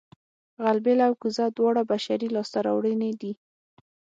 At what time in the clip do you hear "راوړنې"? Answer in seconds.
2.65-3.11